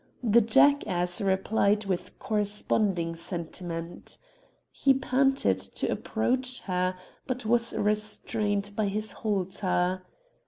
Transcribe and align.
The 0.23 0.41
jackass 0.41 1.21
replied 1.21 1.85
with 1.85 2.17
corresponding 2.17 3.13
sentiment. 3.15 4.17
He 4.71 4.95
panted 4.95 5.59
to 5.59 5.91
approach 5.91 6.61
her, 6.61 6.95
but 7.27 7.45
was 7.45 7.75
restrained 7.75 8.71
by 8.75 8.87
his 8.87 9.11
halter. 9.11 10.01